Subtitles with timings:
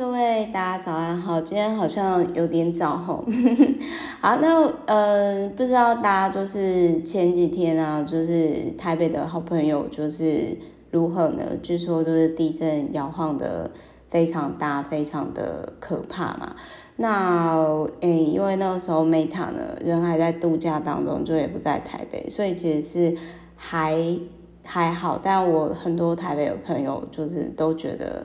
[0.00, 3.22] 各位大家早安好，今天好像有点早吼。
[4.18, 10.56] 好，那呃，不知道大家就是前几天啊，就是台北的好朋友就是
[10.90, 11.42] 如何呢？
[11.62, 13.70] 据说就是地震摇晃的
[14.08, 16.56] 非常大，非常的可怕嘛。
[16.96, 17.58] 那
[18.00, 23.16] 诶、因为那个时候 Meta 呢人还在度假当中，就也不在台北，所以其实是
[23.54, 24.16] 还
[24.64, 25.20] 还好。
[25.22, 28.24] 但我很多台北的朋友就是都觉得。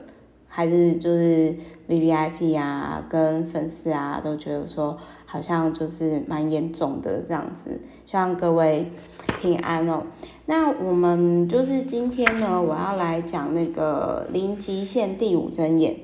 [0.56, 1.54] 还是就是
[1.86, 8.90] VVIP 啊，跟粉丝啊都觉得说好像就是蛮严重的这样子，希望各位
[9.38, 10.04] 平安哦。
[10.46, 15.94] 那我们就是今天呢，我要来讲那个零极限第五真眼。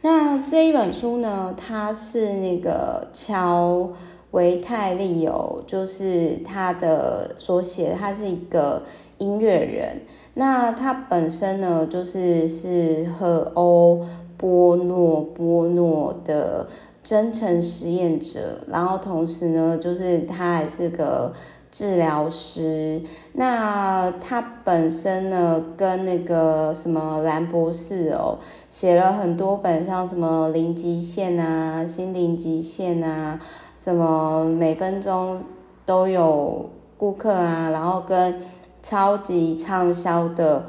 [0.00, 3.90] 那这一本书呢，它是那个乔
[4.30, 8.84] 维泰利有，就是他的所写，他是一个
[9.18, 10.00] 音乐人。
[10.40, 14.06] 那他本身呢，就是是荷欧
[14.36, 16.64] 波诺波诺的
[17.02, 21.32] 真诚实验者，然后同时呢，就是他还是个
[21.72, 23.02] 治疗师。
[23.32, 28.38] 那他本身呢，跟那个什么兰博士哦，
[28.70, 33.40] 写了很多本，像什么零极限啊、心灵极限啊，
[33.76, 35.40] 什么每分钟
[35.84, 38.40] 都有顾客啊，然后跟。
[38.82, 40.66] 超级畅销的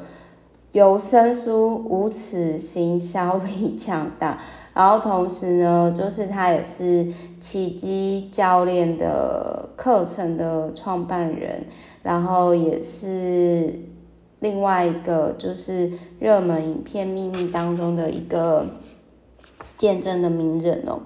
[0.72, 4.38] 有声书，无耻行销力强大。
[4.72, 7.06] 然后同时呢，就是他也是
[7.40, 11.66] 奇迹教练的课程的创办人，
[12.04, 13.80] 然后也是
[14.38, 18.64] 另外一个就是热门影片秘密当中的一个
[19.76, 21.00] 见证的名人哦。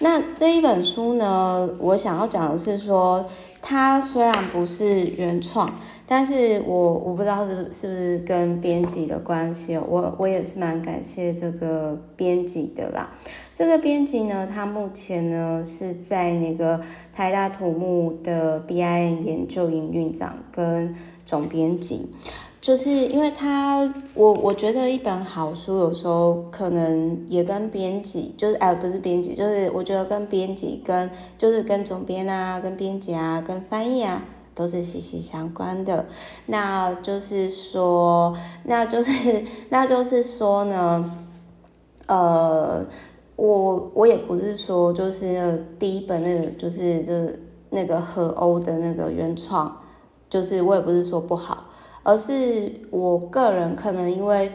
[0.00, 3.24] 那这一本书呢，我想要讲的是说，
[3.62, 5.72] 它虽然不是原创。
[6.06, 13.10] 但是我我不知道是是不是跟编辑的关系哦，我我也是蛮感谢这个编辑的啦。
[13.54, 16.80] 这个编辑呢，他目前呢是在那个
[17.12, 20.94] 台大土木的 BIM 研究营运长跟
[21.24, 22.06] 总编辑，
[22.60, 34.22] 就是因为他我我觉得一本好书有时候可能也跟编辑就是哎不是编辑，就是我觉得跟编辑跟就是跟总编啊，跟编辑啊，跟翻译啊。
[34.54, 36.06] 都是息息相关的，
[36.46, 41.12] 那就是说，那就是，那就是说呢，
[42.06, 42.86] 呃，
[43.34, 49.76] 我我也不是说就是第一本那个就是就是那个和欧的那个原创，
[50.30, 51.64] 就是我也不是说不好，
[52.04, 54.52] 而是我个人可能因为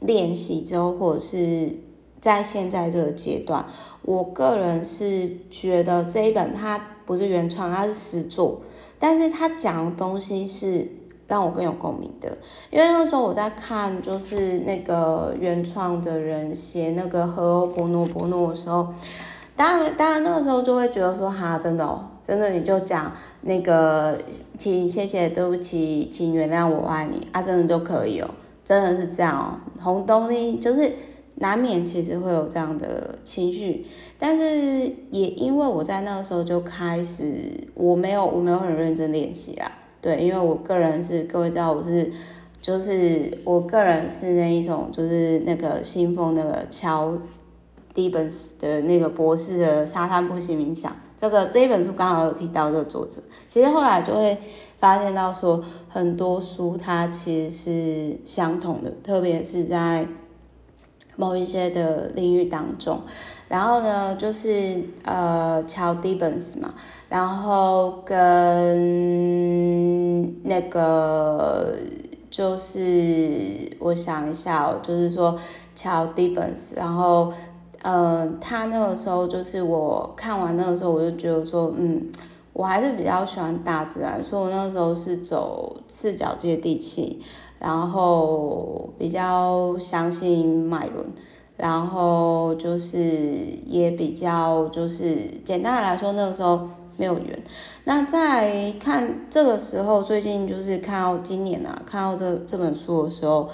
[0.00, 1.70] 练习之后，或者是
[2.18, 3.66] 在现在这个阶段，
[4.00, 8.62] 我个人是觉得这一本它不是原创，它是实作。
[9.06, 10.88] 但是他讲的东西是
[11.28, 12.38] 让我更有共鸣的，
[12.70, 18.94] 因为那个时候我在看，就是那个原创的人写那个和欧波诺波诺的时候，
[19.54, 24.16] 当然，当然那个时候就会觉得说，哈，真的哦，真的你就讲那个，
[24.56, 28.30] 请谢谢，对不起，请原谅，我爱你啊，真的就可以哦，
[28.64, 30.90] 真的是这样哦，红豆呢就是。
[31.36, 33.84] 难免其实会有这样的情绪，
[34.18, 39.68] 但是也因为我在那个时候就开始，我没有我没有很认真练习啦，
[40.00, 42.08] 对，因为我个人是各位知道我是，
[42.60, 47.18] 就是我个人是那一种就是那个信奉那个乔
[47.92, 54.38] 迪本斯的那个博士的沙滩步行冥想，这个这一本书刚好有提到这个作者，其实后来就会
[54.78, 60.06] 发现到说很多书它其实是相同的，特别是在。
[61.16, 63.00] 某一些的领域当中，
[63.48, 66.74] 然后呢，就是呃，乔迪本斯嘛，
[67.08, 68.82] 然后跟
[70.42, 71.74] 那个
[72.30, 75.38] 就是我想一下哦，就是说
[75.74, 77.32] 乔迪本斯，然后
[77.82, 82.10] 呃，他那个时候就是我看完那个时候，我就觉得说，嗯，
[82.52, 87.22] 我还是比较喜欢大自然，所以我那个时候是走赤脚接地气。
[87.64, 91.06] 然后比较相信脉轮，
[91.56, 92.98] 然后就是
[93.64, 95.16] 也比较就是
[95.46, 96.68] 简单的来说，那个时候
[96.98, 97.42] 没有缘。
[97.84, 103.48] 那在看这个时候，最近就是看到今年啊，看到这这本书的时候，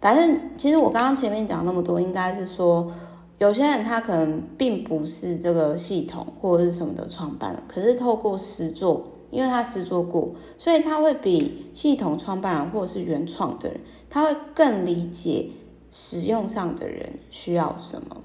[0.00, 2.90] 反正其实我刚刚前面讲那么多，应该是说
[3.36, 9.04] 有些人他可能并不是这个系统或者是什么的创办人，可是透过实作。
[9.30, 15.50] 因为他实作过，所以他会比系统创办人或者是原创的人，他会更理解
[15.90, 18.16] 使用上的人需要什么。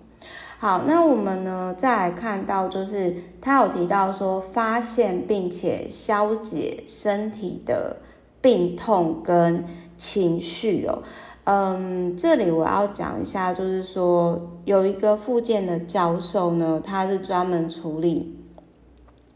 [0.58, 7.98] 好，那我们呢，再来看到就是他有提到说，发现并且消解身体的
[8.42, 9.66] 病痛跟
[9.98, 11.04] 情绪哦。
[11.44, 18.36] 嗯，这里我要讲一下，就是说有一个复健的教授呢，他是专门处理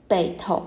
[0.07, 0.63] 背痛。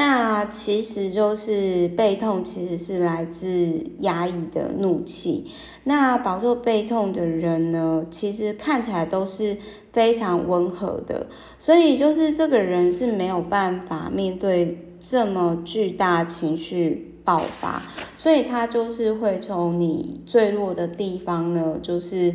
[0.00, 5.50] 那其实就是背痛，其实是来自压抑的怒气。
[5.84, 9.58] 那饱受背痛的人呢，其实看起来都是
[9.92, 11.26] 非常温和的，
[11.58, 17.82] 所以就是这个人是没有办法面对这么巨大情绪爆发，
[18.16, 22.34] 所以他就是会从你最弱的地方呢，就是。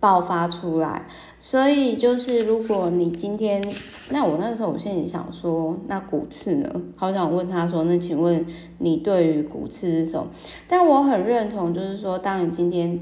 [0.00, 1.08] 爆发出来，
[1.46, 3.62] 所以就是如果你今天，
[4.08, 6.82] 那我那个时候我心里想说，那骨刺呢？
[6.96, 8.46] 好想问他说，那请问
[8.78, 10.30] 你对于骨刺是什么？
[10.66, 12.98] 但我很认同，就是说，当你今天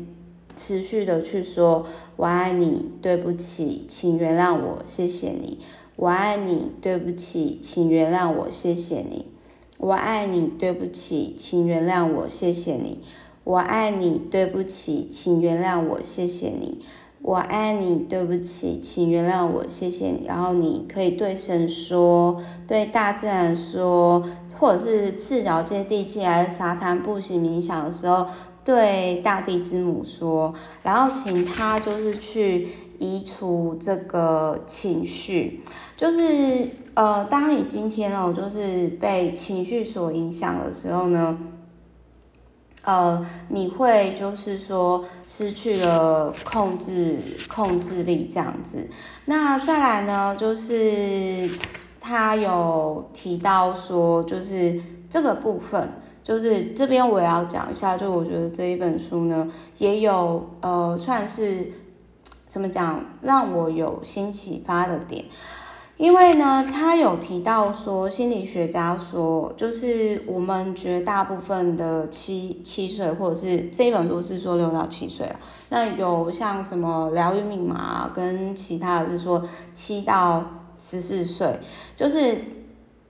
[0.57, 1.87] 持续的去说
[2.17, 5.61] 我爱你，对不起，请原谅我，谢谢你，
[5.95, 9.27] 我爱你，对不起，请原谅我，谢谢你，
[9.79, 12.99] 我爱你，对不起，请原谅我，谢谢你。
[13.45, 16.81] 我爱你，对不起，请原谅我，谢谢你。
[17.23, 20.25] 我爱你，对不起，请原谅我，谢谢你。
[20.27, 24.21] 然后你可以对神说，对大自然说，
[24.59, 28.27] 或者是赤脚接地气，还是沙滩步行冥想的时候，
[28.65, 30.53] 对大地之母说，
[30.83, 35.63] 然后请他就是去移除这个情绪，
[35.97, 41.39] 就是呃，当你今天哦，就是被情绪所影响的时候呢。
[42.85, 47.17] 呃，你会就是说失去了控制
[47.49, 48.89] 控制力这样子。
[49.27, 51.49] 那再来呢，就是
[52.01, 55.89] 他有提到说，就是这个部分，
[56.25, 57.97] 就是这边我也要讲一下。
[57.97, 61.73] 就我觉得这一本书呢，也有呃，算是
[62.49, 65.25] 怎么讲，让我有新启发的点。
[66.03, 75.37] 因为呢，他有提到说，心理学家说，就是我们绝大部分的七七岁，或者是这一本书是说六到七岁了。
[75.69, 80.45] 那有像什么疗愈密码跟其他的是说七到
[80.77, 81.57] 十四岁，
[81.95, 82.37] 就是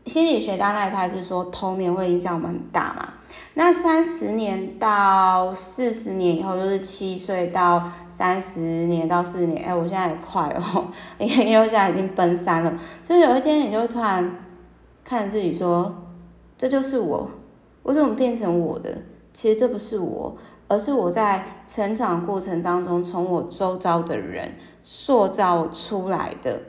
[0.05, 3.15] 心理学家那一派是说童年会影响我们很大嘛。
[3.55, 9.65] 那三十年到四十年以后，就是七岁到三十年到四十年。
[9.65, 10.87] 哎，我现在也快哦，
[11.19, 12.73] 因为现在已经奔三了。
[13.05, 14.39] 所以有一天，你就突然
[15.05, 15.95] 看自己说
[16.57, 17.29] ：“这就是我，
[17.83, 18.97] 我怎么变成我的？
[19.33, 20.37] 其实这不是我，
[20.69, 26.61] 而是我在成长过程当中从我周遭的人塑造出来的。”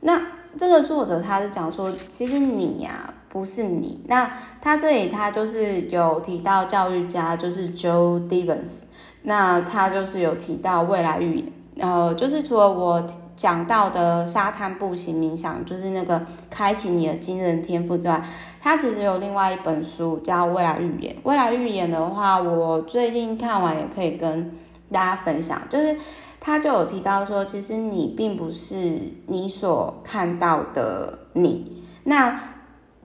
[0.00, 0.22] 那
[0.56, 3.12] 这个作者他是讲说，其实你呀。
[3.30, 4.28] 不是你，那
[4.58, 8.86] 他这里他就是有提到教育家，就是 Joe d e v e n s
[9.20, 13.06] 那他就是有提到未来预言，呃，就是除了我
[13.36, 18.24] 讲到的沙滩步行冥想，就是那个开启你的惊人天赋之外，
[18.62, 21.14] 他其实有另外一本书叫未来预言。
[21.24, 24.50] 未来预言的话，我最近看完也可以跟
[24.90, 25.94] 大家分享，就是
[26.40, 32.38] 他就有提到说，其实你并不是你所看到的你，那。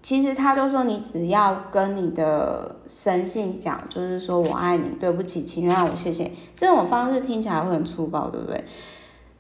[0.04, 6.30] 其实他都说，你只要跟你的神性讲，就是说我爱你，对不起，请原谅我，谢谢。
[6.58, 8.62] 这种方式听起来会很粗暴，对不对？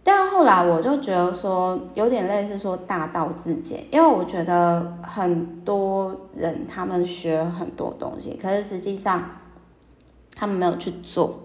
[0.03, 9.31] 但后来我就觉得说，有点类似说大道至简，因为我觉得很多人他们学很多东西，可是实际上
[10.33, 11.41] 他们没有去做，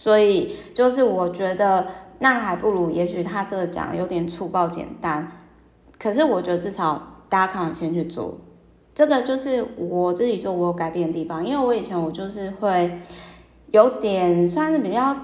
[0.00, 1.86] 所以就是我觉得
[2.20, 5.30] 那还不如，也许他这个讲有点粗暴简单，
[5.98, 8.38] 可是我觉得至少大家看完先去做。
[8.94, 12.98] 这个就是我自己说我有改变的地方，因为我以前我就是会
[13.72, 15.14] 有点算是比较，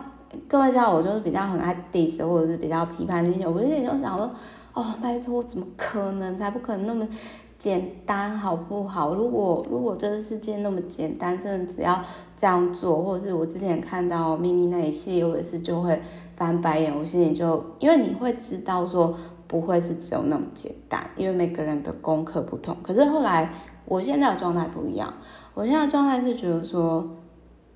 [0.46, 4.30] 各位知道我就是比较很爱 diss 或者是比较批判那些，我有点就想说，
[4.74, 6.36] 哦，拜托，怎么可能？
[6.36, 7.08] 才不可能那么
[7.56, 9.14] 简单，好不好？
[9.14, 12.04] 如果如果这个世界那么简单，真的只要
[12.36, 16.00] 这样做，或者是我之前看到秘密那一系列，我也是就会
[16.36, 19.16] 翻白眼，我心里就因为你会知道说。
[19.48, 22.76] 不会是只有那么简单，因为每个人的功课不同。
[22.82, 23.48] 可是后来，
[23.84, 25.14] 我现在的状态不一样。
[25.54, 27.08] 我现在的状态是觉得说，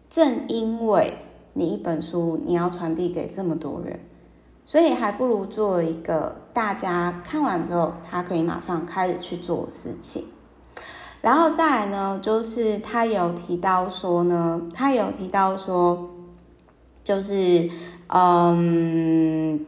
[0.09, 1.15] 正因为
[1.53, 4.01] 你一本书你要传递给这么多人，
[4.65, 10.25] 所以还不如做一个大家看完之后，他可以马上开始去做事情。
[11.21, 16.11] 然后再来呢，就是他有提到说呢，他有提到说，
[17.05, 17.69] 就是
[18.09, 19.67] 嗯。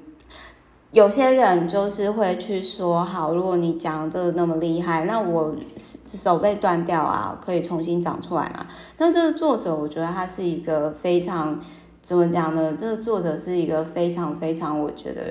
[0.93, 8.67] 有些人就是会去说，好，如果你讲这个那么厉害，那我手被断掉啊，可以重新长出来嘛？
[8.99, 11.59] 那这个作者，我觉得他是一个非常
[12.03, 12.77] 怎么讲呢？
[12.79, 15.23] 这个作者是一个非常非常，我觉得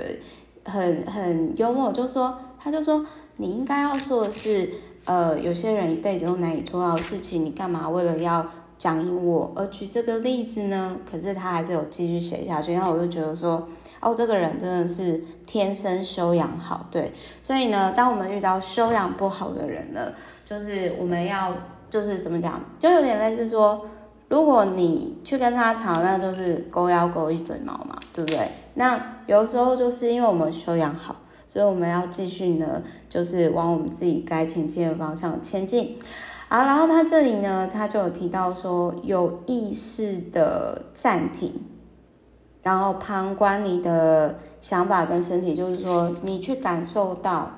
[0.66, 3.06] 很很幽默，就说他就说，
[3.38, 4.68] 你应该要说的是，
[5.06, 8.46] 呃，有些人一辈子都难以做到的事情，你干嘛为了要
[8.78, 13.68] 讲赢我，而举这个例子呢，可是他还是有继续写下去，然后我就觉得说，
[14.00, 20.12] 哦，这个人真的是天生修养好，对，所以呢，当我们遇到修养不好的人呢，
[20.46, 21.52] 就是我们要
[21.90, 23.86] 就是怎么讲，就有点类似说，
[24.30, 28.48] 如果你去跟他吵，那就是狗咬狗一嘴毛嘛，对不对？
[28.76, 31.16] 那有时候就是因为我们修养好。
[31.52, 36.00] 所以我们要继续呢，就是往我们自己该前进的方向前进。
[36.48, 41.54] 啊，然后他这里呢，他就有提到说，有意识的暂停，
[42.64, 47.52] 然后旁观你的想法跟身体，就是说你去感受到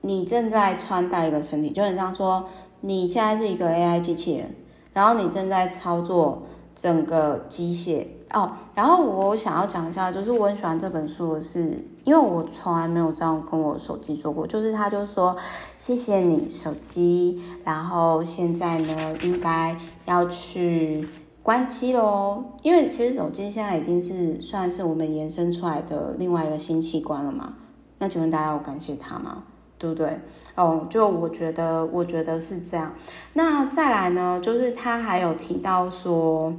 [0.00, 2.48] 你正在穿戴一个身体，就很像说
[2.80, 4.54] 你现在是一个 AI 机器人，
[4.94, 6.44] 然后你正在操作
[6.74, 8.06] 整个机械。
[8.34, 15.36] 哦，然后我想要讲一下，就是我很喜欢这本书的是，因为我从来没有这样跟我手机做过，就是他就说
[15.76, 21.06] 谢谢你手机，然后现在呢应该要去
[21.42, 27.52] 关机喽，因为其实手机现在已经是算是我们延伸出来的另外一个新器官了嘛，
[27.98, 29.42] 那请问大家有感谢他吗？
[29.76, 30.18] 对不对？
[30.54, 32.94] 哦，就我觉得，我觉得是这样。
[33.34, 36.54] 那再来呢，就是他还有提到说。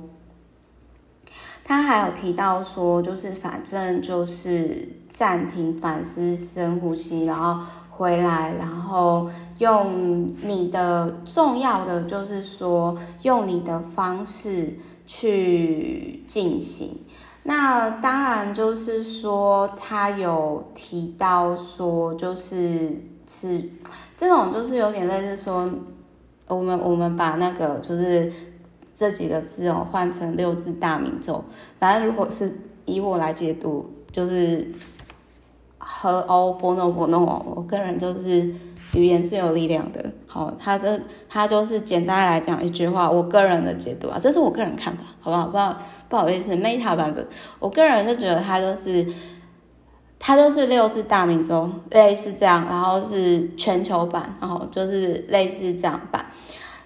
[1.63, 4.89] 他还有提到说，就是反正就是
[5.20, 16.98] 暂停、反思、深呼吸，然后回来，然后用你的重要的就是说，用你的方式去进行。
[17.44, 22.90] 那当然就是说，他有提到说，就是
[23.28, 23.62] 是
[24.16, 25.70] 这种，就是有点类似说，
[26.48, 28.32] 我们我们把那个就是。
[28.96, 31.42] 这几个字哦，换成六字大明咒。
[31.80, 34.68] 反正如果是以我来解读，就是
[35.79, 37.45] 和欧波诺波诺。
[37.55, 38.53] 我个人就是
[38.93, 40.05] 语言是有力量的。
[40.27, 45.48] 好，他这他就是简单来讲一句话，我个人的解读啊，这是我个人看法，好不好？
[45.48, 47.27] 不好不好意思，Meta 版本，
[47.59, 49.05] 我个人就觉得他就是
[50.19, 56.25] 他就是六字大明咒，类似这样，然后是全球版，然后就是类似这样版。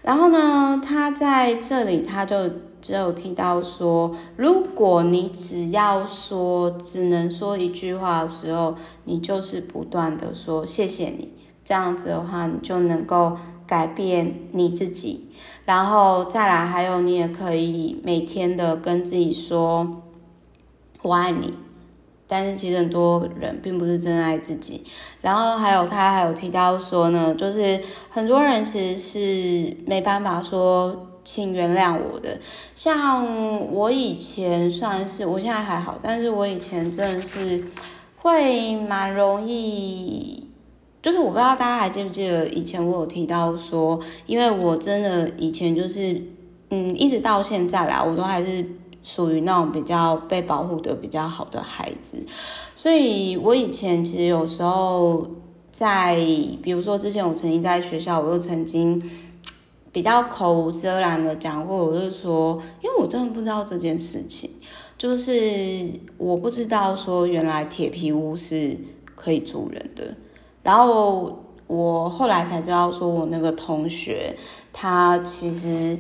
[0.02, 2.38] 然后呢，他在这里他就
[2.84, 8.76] 只有提到说，如果你只要说只能说一句话的时候，
[9.06, 11.30] 你就是不断的说谢谢你，
[11.64, 15.30] 这样子的话，你就能够改变你自己。
[15.64, 20.04] 然后再来，还有你也可以每天的跟自己说，
[21.02, 21.54] 我爱你。
[22.26, 24.84] 但是其实很多人并不是真爱自己，
[25.22, 32.40] 然后还有他还有提到说呢，就是很多人其实是没办法说请原谅我的。
[32.76, 37.64] 像我以前算是，我现在还好，但是我以前真的是
[38.18, 40.48] 会蛮容易，
[41.02, 46.22] 就是我不知道大家还记不记得以前我有提到说，因为我真的以前就是，
[46.70, 48.66] 嗯，一直到现在啦，我都还是。
[49.06, 52.16] 属于那种比较被保护的比较好的孩子，
[52.74, 55.28] 所以我以前其实有时候
[55.74, 56.16] 在，
[56.64, 59.04] 比如说之前我曾经在学校，我又曾经
[59.94, 64.50] 比较口无遮拦的讲过，我就说，因为我真的不知道这件事情，
[64.98, 68.78] 就是我不知道说原来铁皮屋是
[69.16, 70.14] 可以住人的，
[70.64, 74.36] 然后我后来才知道说我那个同学
[74.74, 75.98] 他其实。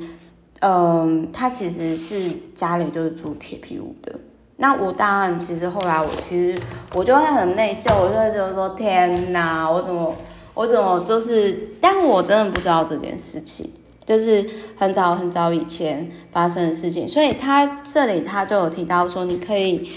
[0.65, 4.17] 嗯，他其实是家里就是住铁皮屋的。
[4.55, 6.57] 那我当然，其实后来我其实
[6.95, 10.15] 我就会很内疚，我就会觉得说：天哪，我怎么
[10.53, 11.69] 我怎么就是？
[11.81, 13.69] 但我真的不知道这件事情，
[14.05, 14.45] 就是
[14.75, 17.07] 很早很早以前发生的事情。
[17.07, 19.89] 所以他这里他就有提到说，你可以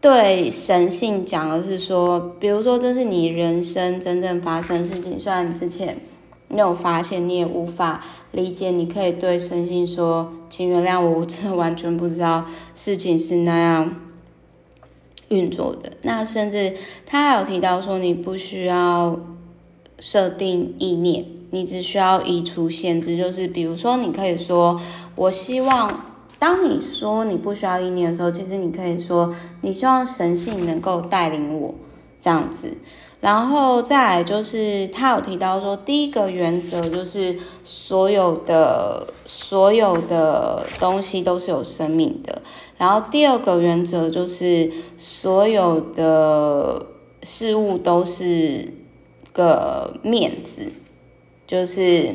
[0.00, 5.96] 对神性讲的是说，比如说这是你人生真正发生的事情，虽然你之前。
[6.52, 8.72] 没有发现，你也无法理解。
[8.72, 12.44] 你可以对神性说：“请原谅我，我真的完全不知道
[12.74, 13.94] 事情是那样
[15.28, 16.74] 运作的。”那甚至
[17.06, 19.16] 他还有提到说，你不需要
[20.00, 23.16] 设定意念，你只需要移除限制。
[23.16, 24.80] 就是比如说，你可以说
[25.16, 26.04] ：“我希望。”
[26.40, 31.74] 当你说你不需要意念的时候，其实你可以说：“你希望神性能够带领我。”
[32.18, 32.78] 这样子。
[33.20, 42.40] 然后再来就是，他有提到说，第一个原则就是所有的所有的东西都是有生命的。
[42.78, 46.86] 然后第二个原则就是，所有的
[47.22, 48.72] 事物都是
[49.34, 50.72] 个面子。
[51.50, 52.14] 就是，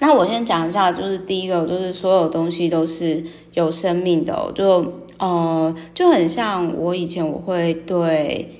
[0.00, 3.22] 那我先讲一下，就是第一个就是所有东西都是
[3.52, 8.50] 有生命的，就呃就很像我以前我会对。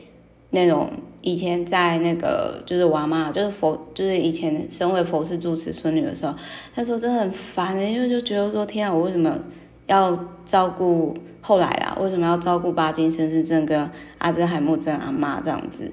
[0.50, 0.88] 那种
[1.20, 6.32] 以前在那个就是我妈就是佛就是以前身为佛事住持孙女的时候，
[6.76, 9.36] 那时候真的很烦的，因为就觉得说天啊，我为什么
[9.88, 11.98] 要照顾后来啊？
[12.00, 15.90] 为什么要照顾巴金森氏症跟阿兹海默症阿妈这样子？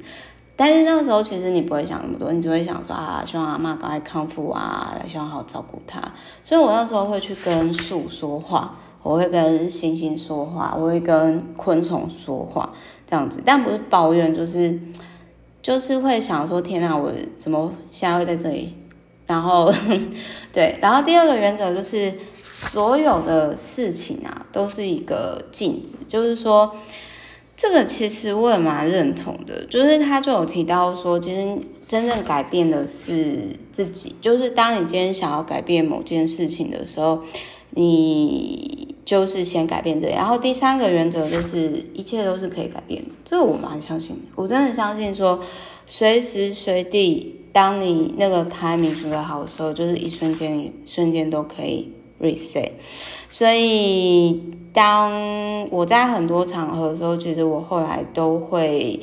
[0.62, 6.00] 但是那个时候其实你不会想那么多，你只会想说啊，希望阿妈赶快康复啊，希望好好照顾她。
[6.44, 8.77] 所以我那时候会去跟树说话。
[9.03, 12.72] 我会跟星星说话，我会跟昆虫说话，
[13.10, 14.80] 这样子，但不是抱怨，就是
[15.60, 18.75] 就是会想说，天哪，我怎么现在会在这里？
[19.25, 19.74] 然后，
[20.53, 22.13] 对，然后第二个原则就是，
[22.44, 26.75] 所有的事情啊，都是一个镜子，就是说，
[27.62, 31.46] 这个其实我也蛮认同的，就是他就有提到说，其实
[31.88, 37.22] 真正改变的是自己，就是当你今天想要改变某件事情的时候，
[37.70, 38.88] 你。
[39.03, 45.38] 就是先改变这，然后第三个原则就是一切都是可以改变的，这个我蛮相信，我真的相信说，
[45.86, 52.71] 随时随地，当你那个 timing 准备好的时候，就是一瞬间，瞬间都可以 reset。
[53.29, 58.99] 所以当我在很多场合的时候，其实我后来都会，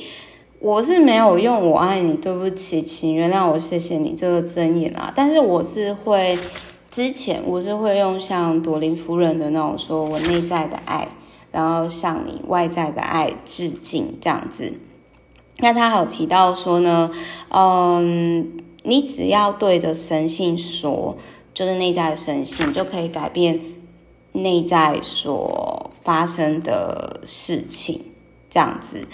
[0.59, 6.37] 我是没有用“我爱你”“对不起”“请原谅我”“谢谢你”这个真言啊，但是我是会。
[6.91, 11.07] 之前我是会用像朵琳夫人的那种说，我内在的爱，
[11.51, 14.73] 然后向你外在的爱致敬这样子。
[15.59, 17.11] 那他还有提到说呢，
[17.49, 21.15] 嗯，你只要对着神性说，
[21.59, 23.59] 就是内在的神性，就可以改变
[24.31, 28.01] 内在所发生的事情
[28.49, 29.05] 这样子。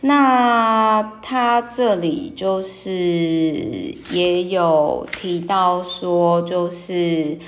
[0.00, 2.94] 那他这里就是
[4.10, 7.38] 也有提到说，就是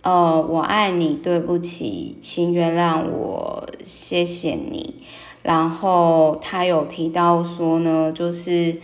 [0.00, 5.02] 呃，我爱你，对不起，请原谅我，谢谢你。
[5.42, 8.74] 然后他有提到说呢，就是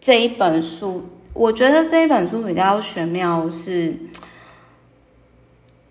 [0.00, 1.02] 这一本书，
[1.34, 3.94] 我觉得这一本书比较玄妙是，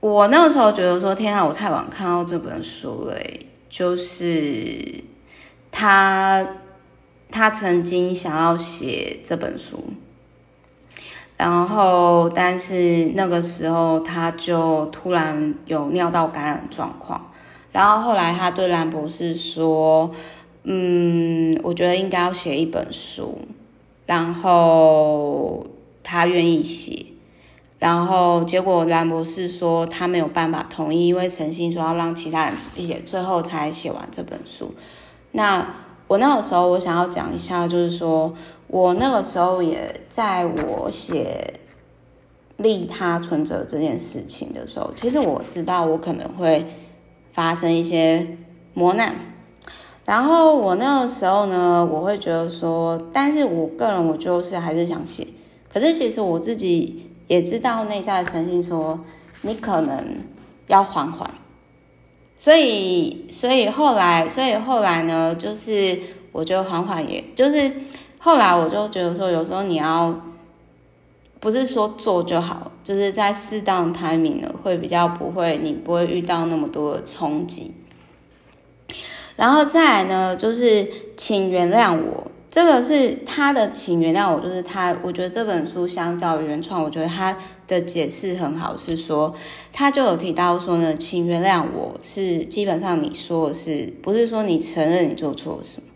[0.06, 3.16] 我那个时候觉得说，天啊，我太晚看到这本书了，
[3.68, 5.04] 就是。
[5.78, 6.48] 他
[7.30, 9.84] 他曾经想要写这本书，
[11.36, 17.30] 然后但是那个时候他就突然有尿道感染状况，
[17.74, 20.12] 然后后来他对兰博士说
[20.64, 23.40] ：“嗯，我觉得应该要写一本书。”
[24.08, 25.66] 然后
[26.04, 27.06] 他愿意写，
[27.78, 34.72] 然后结果兰博士说他没有办法同意，因为诚心说要让其他人写，最后才写完这本书。
[35.32, 35.76] 那
[36.08, 38.34] 我那个时候，我想要讲一下，就是说
[38.68, 41.54] 我那个时候也在我写
[42.58, 46.66] 利他存折这件事情的时候，其实我知道我可能会
[47.34, 48.38] 发生一些
[48.74, 49.16] 磨难。
[50.06, 55.28] 然后我那个时候呢，我会觉得说，但是我个人我就是还是想写。
[55.74, 59.00] 可是其实我自己也知道内在的神性说，
[59.42, 60.20] 你可能
[60.68, 61.30] 要缓缓。
[62.38, 66.00] 所以，所以后来，所以后来呢，就是
[66.32, 67.72] 我就缓缓，也就是
[68.20, 70.22] 后来我就觉得说，有时候你要
[71.40, 77.74] 不是说做就好，就是在适当 timing 呢，会比较不会，你不会遇到那么多的冲击。
[79.38, 82.32] 然后再来呢，就是请原谅我。
[82.56, 84.96] 这个是他的，请原谅我，就是他。
[85.04, 87.38] 我觉得这本书相较原创，我觉得他
[87.68, 89.36] 的解释很好，是说
[89.74, 95.88] 他就有提到说呢，请原谅我是基本上你说的是不是说你承认你做错了什么？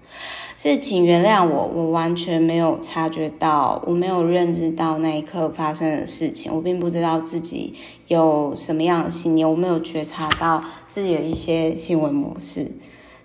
[0.58, 7.74] 是请原谅我，我完全没有察觉到，我没有认知到那一刻发生的事情，我并不知道自己
[8.08, 12.70] 有什么样的信念，我没有觉察到自己的一些行为模式。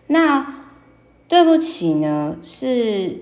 [0.07, 0.63] 那。
[1.35, 3.19] 对不起呢，是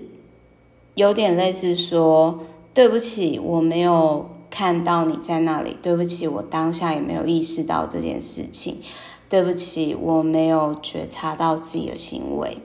[0.93, 5.75] 有点类似说对不起，我没有看到你在那里。
[5.81, 8.77] 对不起，我当下也没有意识到这件事情。
[9.27, 12.59] 对不起，我没有觉察到自己的行为。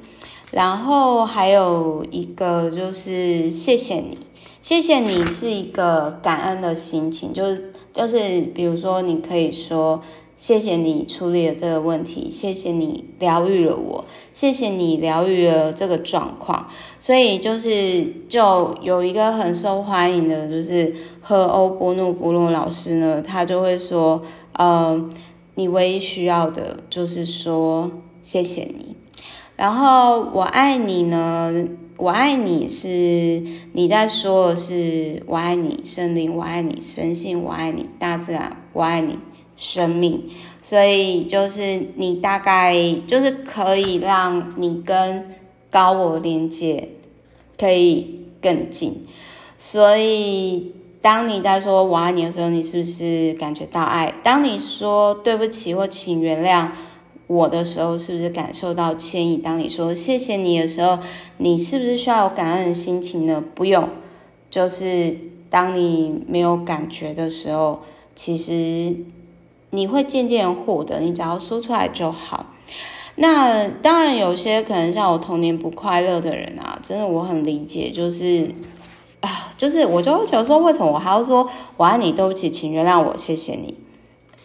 [0.51, 4.19] 然后还有一个就是谢谢你，
[4.61, 10.03] 谢谢你是一个感恩的心情，就是就是比如说你可以说。
[10.39, 16.69] 谢谢你处理了这个问题，谢谢你疗愈了我，谢谢你疗愈了这个状况。
[17.01, 24.23] 所以就是就有一个很受欢迎的，就是赫欧波诺波诺老师呢，他就会说，
[24.53, 25.11] 呃，
[25.57, 27.91] 你唯一需要的就是说
[28.23, 28.97] 谢谢你。
[29.57, 31.53] 然后我爱你呢，
[31.97, 39.19] 我爱你是你在说的是我爱你，圣灵，我爱你，神性，我爱你，大自然，我爱你。
[39.59, 40.31] 生命，
[40.63, 45.35] 所以就是你大概就是可以让你跟
[45.69, 46.89] 高我连接，
[47.59, 49.05] 可以更近。
[49.59, 54.15] 所以，当你在说“我爱你”的时候，你是不是感觉到爱？
[54.23, 56.69] 当你说“对不起”或“请原谅”
[57.27, 59.37] 我的时候，是不是感受到歉意？
[59.39, 61.01] 当你说“谢谢你”的时候，
[61.39, 63.43] 你是不是需要有感恩的心情呢？
[63.57, 63.89] 不用，
[64.49, 65.17] 就是
[65.51, 67.81] 当你没有感觉的时候，
[68.15, 68.95] 其实
[69.71, 72.47] 你会渐渐获得，你只要说出来就好。
[73.17, 78.55] 那当然，有些可能像我童年不快乐的人啊，真的我很理解，就是。
[79.21, 81.45] 啊，就是我就会觉得说，为什么我还要说
[81.77, 83.75] 我爱你，对不起，请原谅我，谢谢你。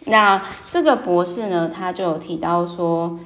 [0.06, 3.16] 那这个博士呢，他就有提到说，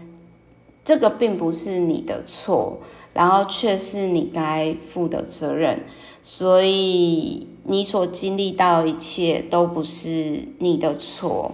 [0.85, 2.81] 这个并不是你的错，
[3.15, 5.81] 然后却是你该负的责任，
[6.23, 11.53] 所以你所经历到一切都不是你的错，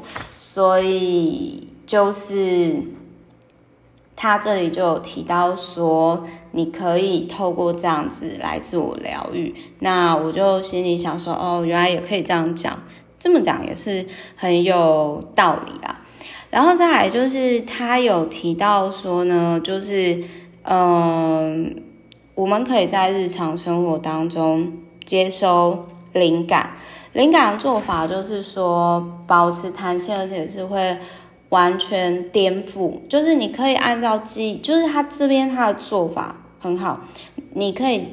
[0.55, 2.77] 所以就是。
[4.17, 9.53] 他这里就有提到说，你可以透过这样子来自我疗愈。
[9.81, 12.81] 那我就心里想说，哦，原来也可以这样讲，
[13.19, 16.01] 这么讲也是很有道理啦。
[16.49, 20.23] 然后再来就是他有提到说呢，就是
[20.62, 21.83] 嗯，
[22.37, 26.71] 我们可以在日常生活当中接收灵感。
[27.14, 30.98] 灵感做法就是说，保持弹性，而且是会。
[31.50, 37.03] 完全颠覆，就是你可以按照记忆，就是他这边他的做法很好，
[37.53, 38.09] 你可以，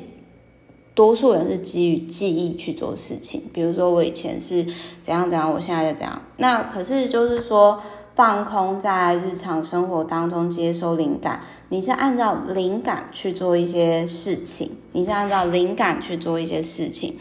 [0.94, 4.64] 多数人是基于记忆去做事情，比如说我以前是
[5.02, 7.82] 怎样怎样，我现在在怎样，那可是就是说
[8.14, 17.18] 放空在日常生活当中接收灵感，你是按照灵感去做一些事情，你是按照灵感去做一些事情，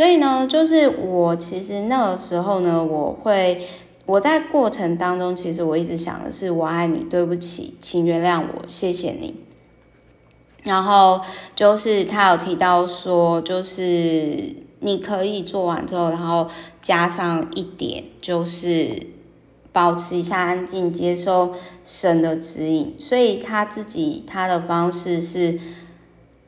[0.00, 3.66] 所以呢，就是我其实那个时候呢，我会。
[4.06, 9.34] 我在过程当中，其实我一直想的是“我爱你”，对不起，请原谅我，谢谢你。
[10.62, 11.20] 然后
[11.54, 16.48] 就是他有提到说，就是你可以做完之后，然后
[16.80, 19.06] 加上一点，就是
[19.70, 21.52] 保持一下安静，接受
[21.84, 22.96] 神的指引。
[22.98, 25.60] 所以他自己他的方式是，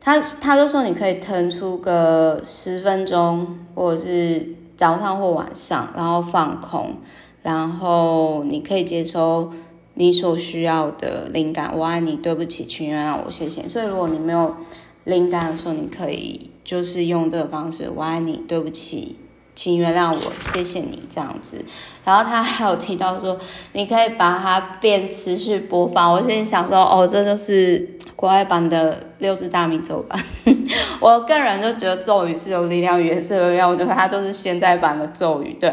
[0.04, 6.96] 他他就说你可以腾出个十分钟，或者是早上或晚上，然后放空。
[7.42, 9.52] 然后你可以接收
[9.94, 11.72] 你所需要的灵感。
[11.76, 13.68] 我爱你，对不起，请原谅我，谢谢。
[13.68, 14.56] 所以如果你没有
[15.04, 17.90] 灵感的时候，你可以就是用这个方式。
[17.94, 19.16] 我爱你，对不起，
[19.54, 21.64] 请原谅我，谢谢你这样子。
[22.04, 23.38] 然后他还有提到说，
[23.72, 26.12] 你可以把它变持续播放。
[26.12, 30.18] 我现在想说，哦，这就是国外版的六字大明咒吧。
[31.00, 35.72] 我个人就觉得咒语是有力量、原色的力量，我觉得它都是现代版的咒语，对。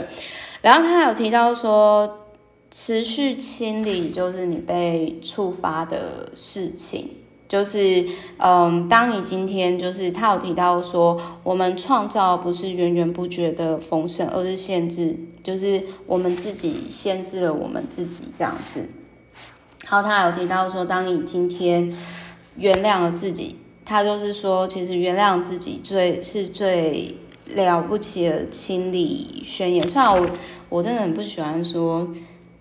[0.62, 2.28] 然后他有提到说，
[2.70, 7.10] 持续清理就是你被触发的事情，
[7.50, 8.08] 就是
[8.38, 18.88] 嗯，当你今天就是他有提到说，我们创造不是源源不绝的丰盛，而是限制，就是我们自己限制了我们自己这样子。
[19.90, 21.94] 然后他有提到说，当你今天
[22.56, 27.18] 原谅了自己，他就是说，其实原谅自己最是最。
[27.56, 30.30] 了不起的清理宣言，虽然我
[30.70, 32.08] 我真的很不喜欢说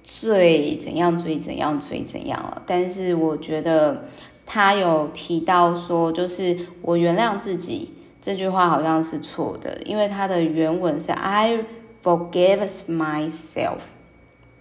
[0.02, 4.08] 最怎样最怎样最怎样了，但是我觉得
[4.50, 11.58] 他有提到说，就是我原谅自己这句话好像是错的，因为他的原文是 I
[12.02, 13.80] forgive myself，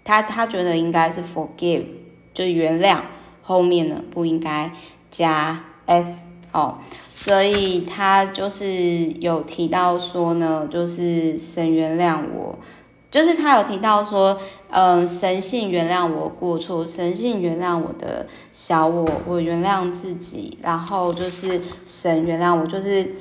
[0.03, 1.85] 他他觉得应该是 forgive
[2.33, 2.99] 就原谅，
[3.41, 4.73] 后面呢不应该
[5.09, 6.79] 加 s 哦。
[7.01, 12.59] 所以他就是有提到说呢，就是神原谅我，
[13.09, 14.37] 就是他有提到说，
[14.69, 23.15] 嗯，神性原谅我过错，神性原谅我的小我，我原谅自己，然后就是神原谅我，就是，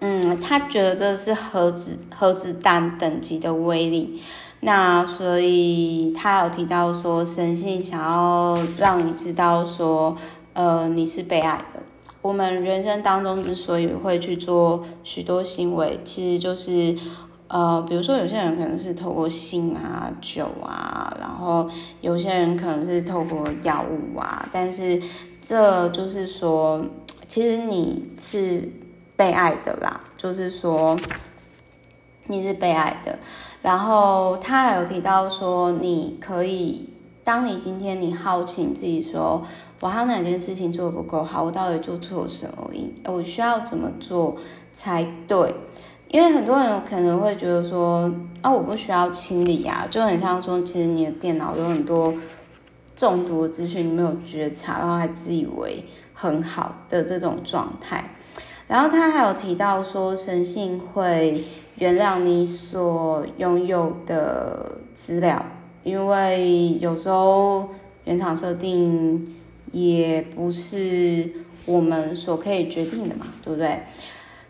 [0.00, 4.22] 嗯，他觉得这是核子核子弹等级的威力，
[4.60, 10.16] 那所以他有提到说，神性想要让你知道说，
[10.54, 11.82] 呃，你是被爱的。
[12.22, 16.96] 我们人生当中之所以会去做许多行为，其实就是，
[17.48, 21.68] 呃，比如说有些人可能是透过性啊、酒啊，然后
[22.00, 25.02] 有些人可能是透过药物啊，但是
[25.44, 26.84] 这就是说，
[27.26, 28.70] 其实你是
[29.16, 30.96] 被爱的啦，就是说
[32.26, 33.18] 你是被爱的。
[33.62, 36.88] 然后他还有提到说，你可以，
[37.24, 39.42] 当你今天你好奇你自己说。
[39.80, 41.44] 我还有哪件事情做的不够好？
[41.44, 42.68] 我到底做错了什么？
[43.04, 44.34] 我需要怎么做
[44.72, 45.54] 才对？
[46.10, 52.14] 因为很多人可能会觉得说，啊，我不需要清理啊，就很像说，其实你的电脑有很多
[52.96, 58.12] 中毒的资讯，你没有觉察，然后还自以为很好的这种状态。
[58.66, 61.44] 然后他还有提到说，神性会
[61.76, 65.44] 原谅你所拥有的资料，
[65.84, 67.68] 因为有时候
[68.04, 69.36] 原厂设定
[69.72, 71.30] 也不是
[71.66, 73.80] 我们所可以决定的嘛，对不对？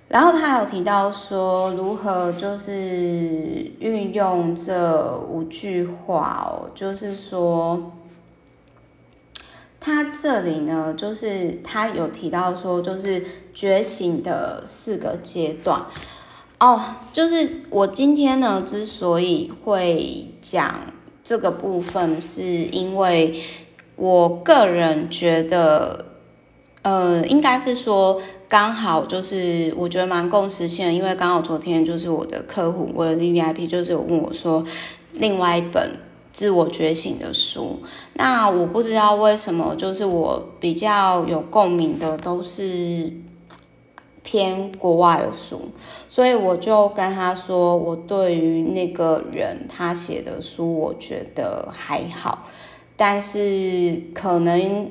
[0.08, 7.92] 然后他有提到说，如何就是运用这五句话哦，就是说，
[9.78, 15.84] 他这里呢，就是他有提到说，就是觉醒的四个阶段
[16.58, 16.80] 哦，
[17.12, 20.80] 就是我今天呢之所以会讲
[21.22, 23.42] 这个部分，是因为
[23.94, 26.06] 我个人觉得，
[26.80, 28.22] 呃，应该是说。
[28.48, 34.64] 刚好就是我觉得蛮共识性的，因为刚好昨天就是我的客户，我的 VIP 就是有问我说，
[35.12, 35.92] 另外一本
[36.32, 37.78] 自我觉醒的书，
[38.14, 43.12] 那我不知道为什么，就是我比较有共鸣的都是
[44.22, 45.68] 偏国外的书，
[46.08, 52.46] 所以我就跟他说，我对于那个人他写的书，我觉得还好，
[52.96, 54.90] 但是可能。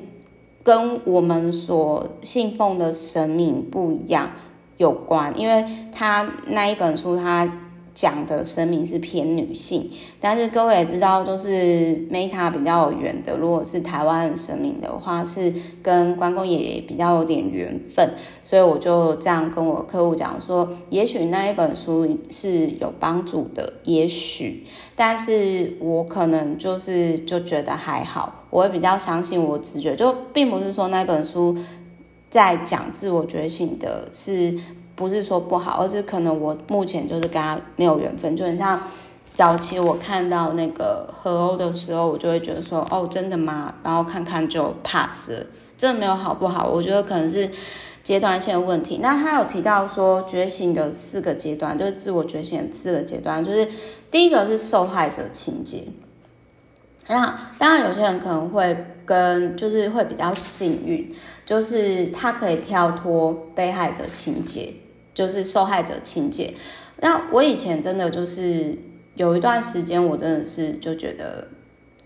[0.68, 4.30] 跟我们所信奉的神明不一样
[4.76, 7.50] 有关，因为他那一本书他
[7.98, 28.44] 讲的神明是偏女性，但是各位也知道，就是 Meta 比较有缘的，如果是台湾神明的话，是跟关公爷爷比较有点缘分，所以我就这样跟我客户讲说，也许那一本书是有帮助的，也许，但是我可能就是就觉得还好。
[28.50, 31.58] 我会比较相信我直觉，就并不是说那本书
[32.30, 34.56] 在讲自我觉醒的，是
[34.98, 38.36] 不是说不好，而是可能我目前就是跟他没有缘分。
[38.36, 38.82] 就很像
[39.32, 43.72] 早期我看到那个和欧的时候，我就会觉得说，哦，真的吗？
[43.84, 45.30] 然后看看就 pass，
[45.76, 46.68] 真的没有好不好？
[46.68, 47.48] 我觉得可能是
[48.02, 48.98] 阶段性的问题。
[49.00, 53.68] 那他有提到说觉醒的四个阶段，就是自我觉醒的四个阶段，就是
[54.10, 55.84] 第一个是受害者情节。
[57.10, 61.10] 那当然，有些人可能会跟，就是会比较幸运，
[61.46, 64.74] 就是他可以跳脱被害者情节，
[65.18, 66.54] 就是受害者情节。
[67.00, 68.78] 那我以前真的就是
[69.16, 71.48] 有一段时间，我真的是就觉得，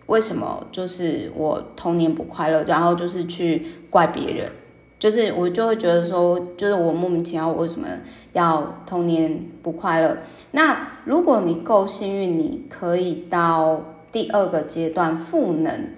[0.07, 4.51] 为什么就是我童年不快乐，然后就是去怪别人，
[4.99, 7.87] 就是我就会觉得说，就是我莫名其妙，我为什么
[8.33, 10.17] 要童年不快乐？
[10.53, 13.85] 那如果你够幸运，你可以到。
[14.13, 15.89] 第二个阶段赋能，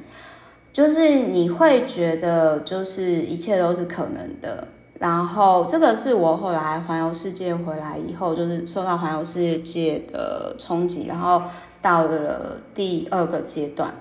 [0.72, 4.68] 就是你会觉得就是一切都是可能的。
[5.04, 11.42] 然后这个是我后来环游世界回来以后，就是受到环游世界的冲击，然后
[11.82, 13.92] 到了第二个阶段。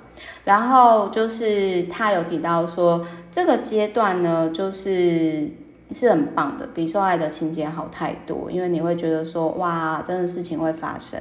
[0.46, 5.52] 然后就是他有提到说，这个阶段呢，就是
[5.94, 11.20] 是很棒的，比受害者情节好太多，因为你会觉得说，哇，真的事情会发生。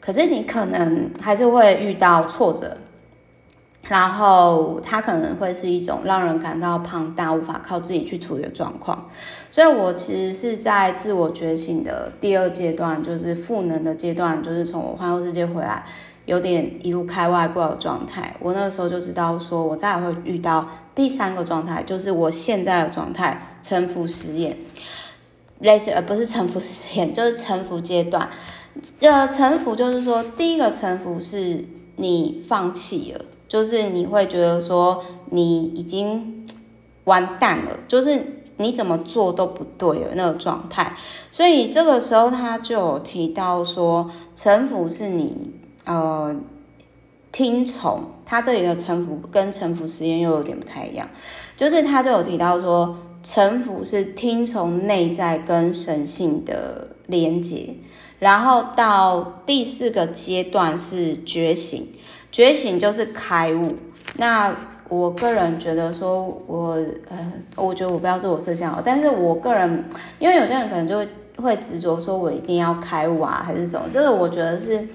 [0.00, 2.74] 可是你可能还是会遇到挫折，
[3.88, 9.08] 然后它可能会是一种让人感到庞大、无法靠自己去处理的状况。
[9.50, 15.86] 所以我其实是在自我觉醒的第二阶段，就是赋能的阶段，就是从我环游世界回来，
[16.26, 18.36] 有点一路开外挂的状态。
[18.40, 24.54] 我那个时候就知道说，我再也会遇到第三个状态，就是我现在的状态——臣服实验，
[25.60, 28.28] 类似而不是臣服实验，就是臣服阶段。
[29.00, 31.64] 呃，臣服就是说，第一个臣服是
[31.96, 36.46] 你放弃了，就是你会觉得说你已经
[37.04, 40.94] 完蛋了，就是你怎么做都不对的那个状态。
[41.30, 45.34] 所以这个时候他就有提到说，臣服是你
[45.86, 46.36] 呃
[47.32, 48.02] 听从。
[48.30, 51.08] 他这里的臣服跟臣服实验又有点不太一样，
[51.56, 57.74] 就是他就有提到说，臣服是听从内在跟神性的连接。
[58.18, 61.86] 然后到第四个阶段是觉醒，
[62.38, 63.74] 觉醒就是开悟。
[64.16, 64.54] 那
[64.88, 69.84] 我个人觉得说，我呃，我觉得我不要自我设想，但是我个人，
[70.20, 74.86] 因为有些人可能就会会执着说我一定要开悟啊，还是什么，这个我觉得是。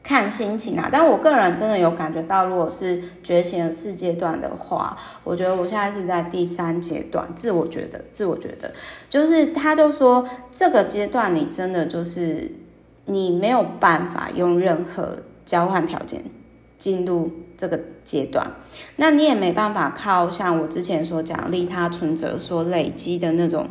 [0.00, 8.72] 看心情啊，但我个人真的有感觉到，如果是觉醒的四阶段的话，我觉得我现在是在第三阶段，自我觉得，自我觉得，
[9.10, 12.50] 就是他就说这个阶段你真的就是
[13.04, 16.24] 你没有办法用任何交换条件
[16.78, 18.48] 进入这个阶段，
[18.96, 23.66] 那你也没办法靠像我之前所讲利他存折所累积的那种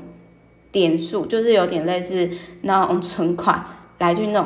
[0.72, 2.30] 点数，就是有点类似
[2.62, 3.66] 那种存款
[4.00, 4.46] 来去弄。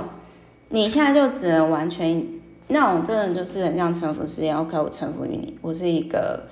[0.69, 2.23] 你现在就只能完全
[2.67, 4.55] 那种，真的就是很像臣服实验。
[4.55, 6.43] OK，我臣服于你，我是一个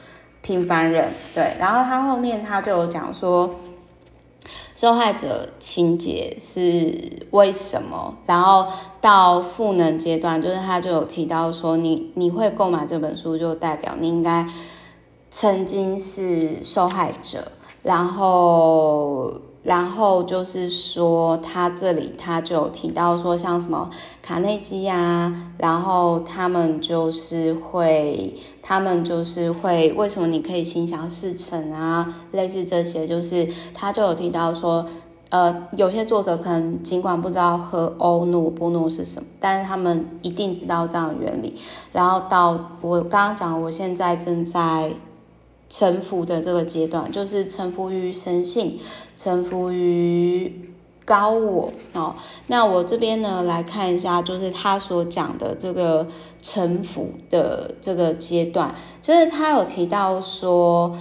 [0.42, 1.54] 平凡人，对。
[1.60, 3.56] 然后他后面他就讲说，
[4.80, 8.66] 受害者情节是为什么，然后
[9.02, 14.48] 到赋能阶段，就是他就有提到说你，你你会购买这本书，就代表你应该
[15.30, 17.52] 曾经是受害者，
[17.84, 19.42] 然后。
[19.70, 23.88] 然后就是说，他这里他就有提到说，像什么
[24.20, 32.16] 卡内基啊，然后他们就是会，他们就是会，为什么你可以心想事成啊？
[32.32, 34.84] 类似这些，就是他就有提到说，
[35.30, 41.54] 呃，有些作者可能尽管不知道喝欧诺波诺是什么，但是他们一定知道这样的原理。
[41.92, 44.92] 然后到我刚刚讲，我现在正在。
[45.70, 48.80] 臣服的这个阶段，就是臣服于神性，
[49.16, 50.72] 臣服于
[51.06, 52.16] 高我哦。
[52.48, 56.08] 那我这边呢，来看一下，就是他所讲的这个
[56.42, 60.98] 臣服的这个阶段，就是他有提到说，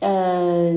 [0.00, 0.72] 呃，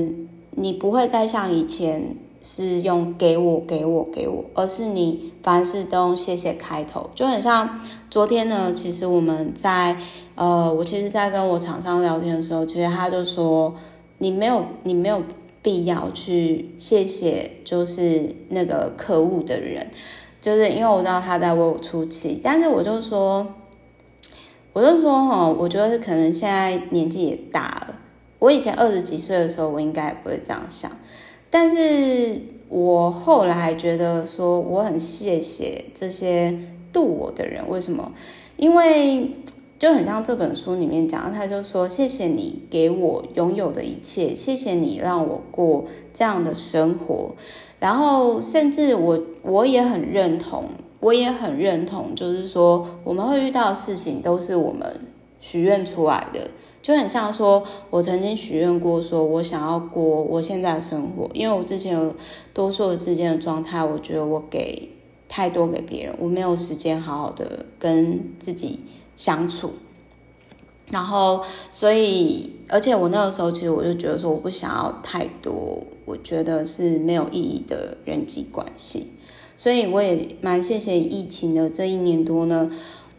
[0.52, 2.16] 你不会再像以前。
[2.44, 8.72] 是用给我给我给我，而是你凡事都用谢谢开头，就很像昨天呢。
[8.74, 9.96] 其实我们在
[10.34, 13.74] 呃，我其实，在跟我厂商聊天的时候，其实他就说，
[14.18, 15.22] 你没有你没有
[15.60, 19.88] 必要去谢谢，就是那个可恶的人，
[20.40, 23.46] 就是因为我知道他在为我出气，但是我就说，
[24.72, 27.96] 我就说哈，我觉得可能现在年纪也大了，
[28.38, 30.90] 我以前二十几岁的时候，我应该也不会这样想。
[31.50, 32.40] 但是
[32.70, 36.58] 我后来觉得说，我很谢谢这些
[36.90, 38.12] 度我的人，为什么？
[38.56, 39.30] 因为
[39.82, 47.34] 就很像这本书里面讲，他就说，谢谢你给我拥有的一切，谢谢你让我过这样的生活。
[47.80, 50.66] 然后甚至我我也很认同，
[51.00, 55.00] 我也很认同，就是说我们会遇到的事情都是我们
[55.40, 56.48] 许愿出来的。
[56.80, 62.14] 就很像说，我曾经许愿过，说我想要过我现在的生活，因为我之前有
[62.54, 64.90] 多数的之间的状态，我觉得我给
[65.28, 68.78] 太多给别人，我没有时间好好的跟自己
[69.24, 69.74] 相处。
[70.90, 79.06] 然后，所以，而且我那个时候其实我就觉得说，我不想要太多，我觉得是没有意义的人际关系。
[79.56, 82.68] 所以，我也蛮谢谢疫情的这一年多呢。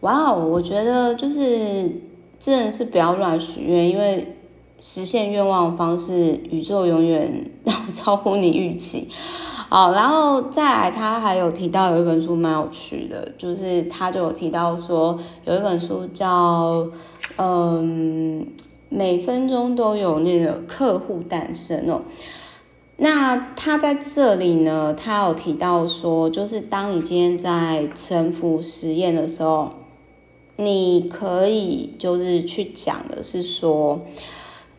[0.00, 1.90] 哇哦，我觉得就是。
[2.36, 4.36] 真的是不要乱许愿，因为
[4.78, 7.50] 实现愿望的方式，宇宙永远
[7.94, 9.08] 超乎你预期。
[9.74, 16.88] 好，然后再来，他还有提到有一本书蛮有趣的，就是他就有提到说，有一本书叫
[17.38, 18.46] 嗯，
[18.88, 22.02] 每分钟都有那个客户诞生哦。
[22.98, 29.70] 那他在这里呢，他有提到说，就是当你今天在沉浮实验的时候。
[30.56, 34.02] 你可以就是去讲的是说，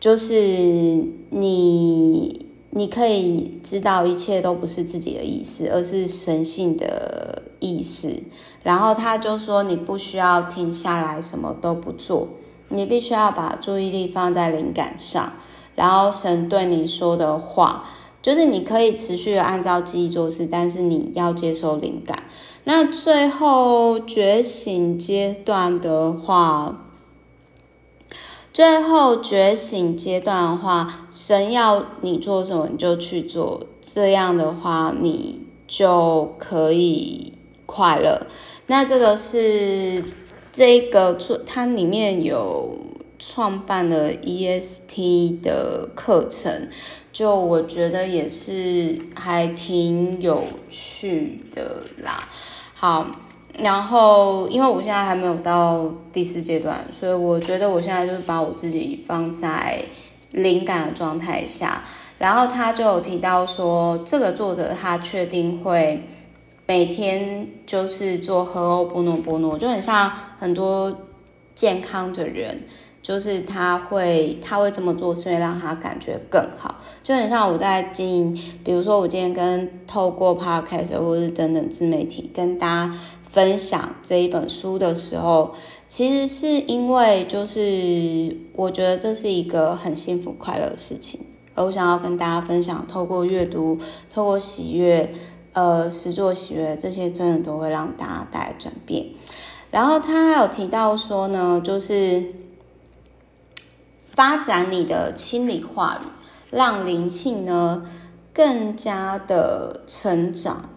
[0.00, 2.45] 就是你
[2.76, 8.22] 你可以知道一切都不是自己的意思，而是神性的意思。
[8.62, 12.28] 然后他就说，你不需要停下来，什么都不做，
[12.68, 15.32] 你必须要把注意力放在灵感上。
[15.74, 17.88] 然后神对你说的话，
[18.20, 22.24] 就是你可以持续的按照记忆做事，但是你要接受灵感。
[22.64, 26.85] 那最后觉醒阶段的话，
[28.56, 37.34] 最后觉醒阶段的话，神要你做什么你就去做，这样的话你就可以
[37.66, 38.26] 快乐。
[38.66, 40.02] 那这个是
[40.54, 42.78] 这个它里面有
[43.18, 46.70] 创办了 EST 的课程，
[47.12, 52.30] 就我觉得也是还挺有趣的啦。
[52.72, 53.06] 好，
[53.58, 59.82] 然后因为我现在还没有到第四阶段，所以我觉得我现在就是把我自己放在
[60.32, 61.82] 灵感的状态下。
[62.18, 66.02] 然后他就有提到说，这个作者他确定会
[66.66, 70.94] 每天就是做荷欧波诺波诺，就很像很多
[71.54, 72.62] 健康的人。
[73.02, 76.74] 就是他会，他会这么做，是为让他感觉更好。
[77.04, 82.94] 就很像我在经营，比如说我今天跟透过 Podcast 或是等等自媒体跟大家
[83.36, 85.54] 分享这一本书的时候，
[85.90, 91.20] 其实是因为就是我觉得这是一个很幸福快乐的事情，
[91.54, 93.78] 而我想要跟大家分享，透过阅读，
[94.10, 95.12] 透过喜悦，
[95.52, 99.04] 呃，实作喜悦，这些真的都会让大家带来转变。
[99.70, 102.32] 然后他还有提到说呢，就是。
[104.16, 106.06] 发展你的心理话语，
[106.50, 107.84] 让灵性呢
[108.32, 110.70] 更加的成长。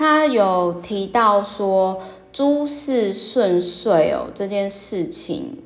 [0.00, 2.00] 他有提到说，
[2.32, 5.58] 诸事顺遂哦，这件事情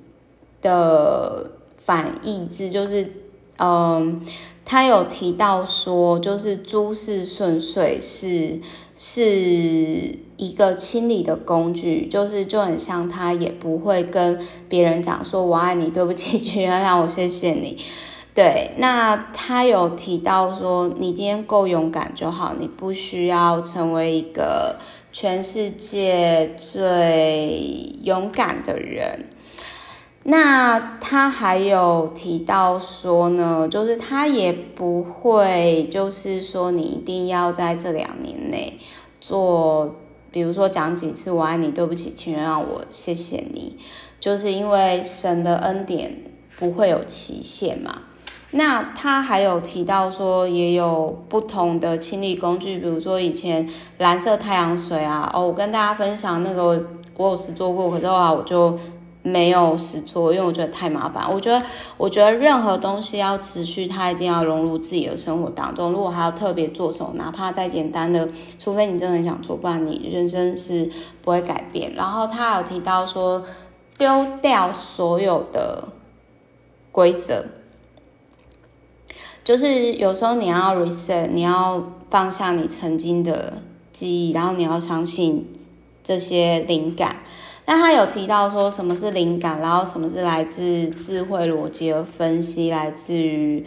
[0.60, 3.12] 的反义字就是
[3.58, 4.20] 嗯，
[4.64, 8.60] 他有提到说，就是诸事顺遂是
[8.96, 17.78] 是一个清理的工具，就是就很像他也不会跟别人讲说我爱你，对不起，请 原谅我，谢谢你。
[18.34, 24.76] 对，那他有提到说，你今天够勇敢就好，你不需要成为一个
[25.12, 29.26] 全世界最勇敢的人。
[30.24, 38.80] 那他还有提到说呢，就是他也不会，就是说你一定要在这两年内
[39.20, 39.94] 做，
[40.32, 43.78] 比如说讲几次我爱你，对不起，请原谅我，谢谢你，
[44.18, 46.24] 就是因为神的恩典
[46.58, 48.02] 不会有期限嘛。
[48.56, 56.80] 那他还有提到说，也有不同的清理工具，比如说以前蓝色太阳水啊，哦，我跟大家分享那个
[57.16, 58.78] 我有实做过，可是后来我就
[59.22, 61.28] 没有实做，因为我觉得太麻烦。
[61.32, 61.60] 我觉得，
[61.96, 65.90] 我觉得任何东西要持续，它一定要融入自己的生活当中。
[65.90, 68.28] 如果还要特别做什么，哪怕再简单的，
[68.60, 70.88] 除非你真的很想做，不然你人生是
[71.22, 71.92] 不会改变。
[71.94, 73.42] 然后他有提到说，
[73.98, 75.88] 丢掉所有的
[76.92, 77.44] 规则。
[79.44, 83.58] 就是有时候你要 reset，你要放下你曾经的
[83.92, 85.46] 记忆，然后你要相信
[86.02, 87.16] 这些灵感。
[87.66, 93.66] 那他有提到说什么是灵感，然后什么是来自智慧逻辑的分析，来自于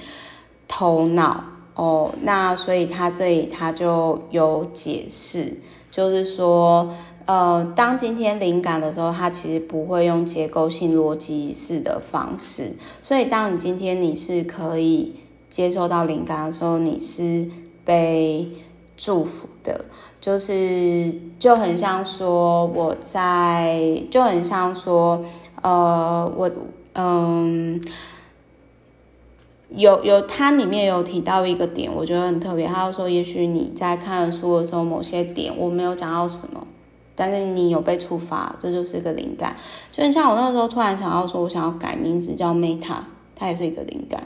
[0.67, 1.43] 头脑
[1.75, 2.11] 哦。
[2.23, 5.57] 那所以他这里他就有解释，
[5.91, 6.91] 就是说，
[7.27, 12.75] 呃，当今天灵感的时候，他其实不会用结构性逻辑式的方式。
[13.03, 15.13] 所以当你今天你是可以。
[15.49, 17.47] 接受到灵感的时候，你是
[17.85, 18.49] 被
[18.95, 19.85] 祝福的，
[20.19, 25.23] 就是就很像说我在，就很像说，
[25.61, 26.51] 呃，我
[26.93, 27.81] 嗯，
[29.69, 32.65] 有有，它里面有提到一个点，我觉得很特别。
[32.67, 36.65] 他说，也许你在看书的时候，某些点我没有讲到什么，
[37.15, 39.55] 但是你有被触发，这就是一个灵感。
[39.91, 42.97] 就很像我那个时候突然想要说，我想要改名字叫 Meta，
[43.35, 44.23] 它也是一个灵感。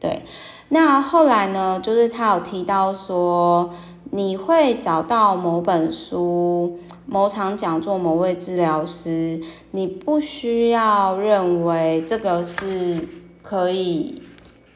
[0.00, 0.22] 对，
[0.70, 1.78] 那后来呢？
[1.82, 3.68] 就是他有提到说，
[4.12, 9.38] 你会找到某本书、某场讲座、某位治疗师，
[9.72, 13.06] 你不需要认为这个是
[13.42, 14.22] 可以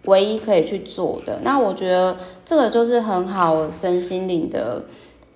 [0.04, 1.40] 唯一可以去做的。
[1.42, 4.84] 那我觉得这个就是很好身心灵的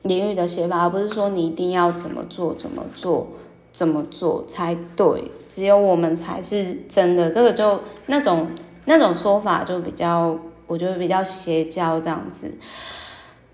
[0.02, 3.26] 领域的写法，而不是说你一定要怎么做、怎么做、
[3.72, 7.30] 怎么做才对，只有我们才是真的。
[7.30, 8.46] 这个就那种。
[8.88, 10.34] 那种说法就比较，
[10.66, 12.50] 我觉得比较邪教这样子。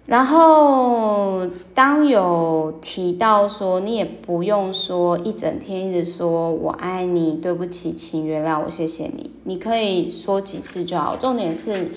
[0.06, 9.32] 然后当有提到说，你也不用说一整天一直说我爱你，对不起，请原谅我，谢谢你。
[9.42, 11.90] 你可以说几次就好，重点是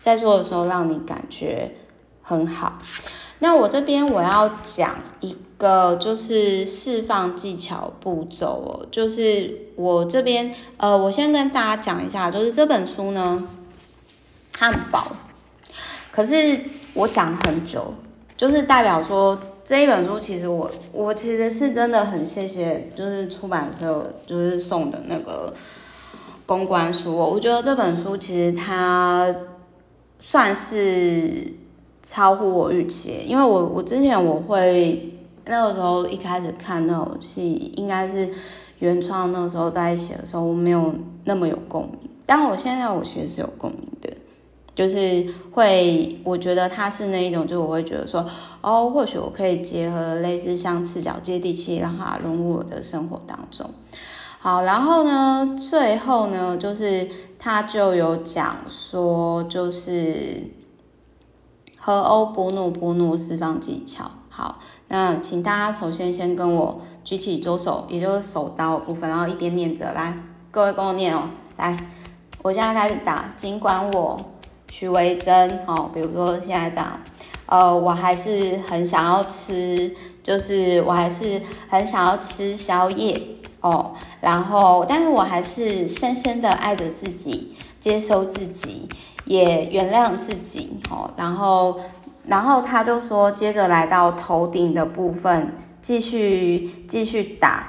[0.00, 1.72] 在说的时候让你感觉
[2.22, 2.78] 很好。
[3.40, 13.46] 那我这边我要讲一个就是释放技巧步骤哦，就是我这边呃，我先跟大家讲一下，就是这本书呢，
[14.52, 15.00] 它很薄，
[16.10, 16.58] 可是
[16.92, 17.94] 我讲很久，
[18.36, 25.54] 就是代表说这一本书其实我我其实是真的很谢谢，就是出版社就是送的那个
[26.46, 29.34] 公关书，我觉得这本书其实它
[30.20, 31.52] 算是。
[32.06, 35.13] 超乎我预期，因为我我之前我会
[35.46, 38.30] 那个时候一开始看那种戏，应该是
[38.78, 41.98] 原创那个时候在写的时候，我没有那么有共鸣。
[42.26, 44.10] 但我现在我其实是有共鸣的，
[44.74, 48.24] 就是会我觉得它是那一种，就我会觉得说，
[48.62, 53.70] 哦，或许我可以结合类似像赤脚接地气，让它融入我的生活当中。
[54.38, 60.42] 好，然后呢，最后呢，就是他就有讲说，就是。
[61.76, 64.10] 和欧波诺波诺释放技巧。
[64.30, 69.92] 好，那请大家首先先跟我举起左手，也就是手刀部分，然后一边念着。
[69.92, 70.16] 来，
[70.50, 71.30] 各位跟我念哦。
[71.56, 71.76] 来，
[72.42, 73.32] 我现在开始打。
[73.34, 74.20] 尽管我
[74.70, 77.00] 徐维珍，哦，比如说现在这样，
[77.46, 83.20] 呃，我还是很想要吃，就是我还是很想要吃宵夜
[83.62, 83.94] 哦。
[84.20, 88.88] 然后，但是我还是深深的爱着自己，接受自己。
[89.26, 91.80] 也原谅自己，哦，然后，
[92.26, 95.52] 然后他就说，接着来到头顶的部分，
[95.82, 97.68] 继续继续打，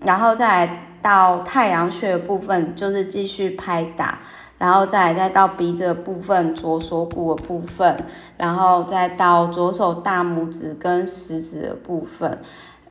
[0.00, 4.18] 然后再来到太阳穴的部分，就是继续拍打，
[4.58, 7.96] 然后再再到鼻子的部分，左锁骨的部分，
[8.36, 12.38] 然后再到左手大拇指跟食指的部分，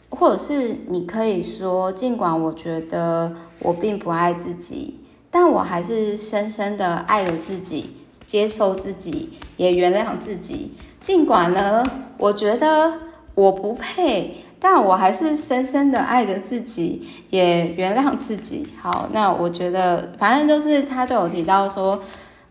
[0.10, 5.00] 或者是你可以说，尽管我觉得我并不爱自己。
[5.32, 10.74] 但我还是深深的爱了自己，接受自己，也原谅自己。
[11.02, 11.84] 尽管呢，
[12.18, 12.94] 我觉得
[13.36, 18.68] 我不配，但我还是深深的爱着自己，也原谅自己。
[18.82, 22.02] 好，那我觉得反正就是他就有提到说，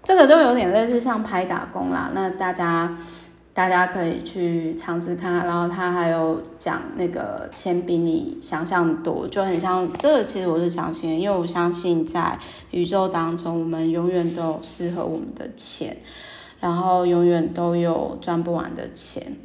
[0.03, 2.11] 这个就有点类似像拍打工啦。
[2.15, 2.97] 那大家。
[3.55, 10.25] 大家可以去尝试看，然后他还有讲那个钱比你想象多，就很像这个。
[10.25, 12.39] 其实我是相信，因为我相信在
[12.71, 15.97] 宇宙当中，我们永远都有适合我们的钱，
[16.61, 19.37] 然后永远都有赚不完的钱。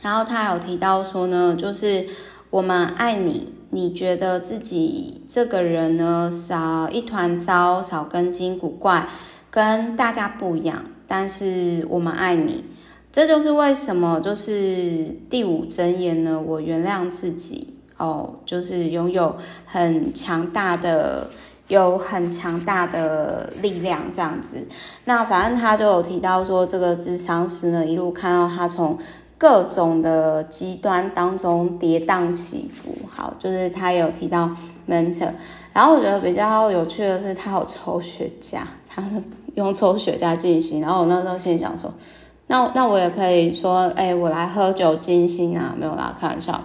[0.00, 2.06] 然后他有提到说呢，就是
[2.50, 9.08] 我们爱你，你觉得自己这个人呢，少一团糟，少根筋古怪，
[9.50, 12.64] 跟大家不一样，但是我们爱你。
[13.10, 16.42] 这就是为什么，就是第五真言呢。
[16.44, 21.30] 我原谅自己哦，就是拥有很强大的，
[21.68, 24.66] 有很强大的力量这样子。
[25.04, 28.98] 那反正他就有提到说，这个智商师呢，一路看到他从
[29.38, 32.94] 各种的极端当中跌宕起伏。
[33.10, 34.50] 好，就是他有提到
[34.88, 35.30] mentor，
[35.72, 38.58] 然后我觉得比较有趣的是，他有抽雪茄，
[38.88, 39.02] 他
[39.54, 40.80] 用抽雪茄进行。
[40.80, 41.92] 然后我那时候心里想说。
[42.46, 46.60] 那那我也可以说，哎、我来喝酒静心啊，没有啦，开玩笑。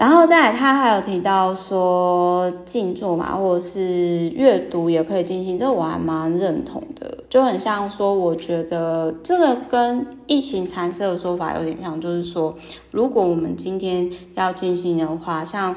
[0.00, 12.56] 然后再来，他还有提到说静坐嘛，或者是阅读也可以静心，这个我还蛮认同的，就很像说，我觉得这个跟疫情禅师的说法有点像，就是说，
[12.90, 15.76] 如果我们今天要静心的话，像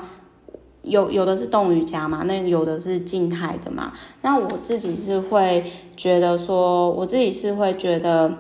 [0.84, 8.32] 有有的是动瑜伽嘛，那有的是静态的嘛，那我自己是会觉得说，我自己是会觉得。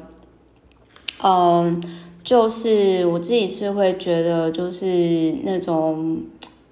[1.25, 1.81] 嗯，
[2.23, 6.21] 就是我自己是会觉得，就是那种，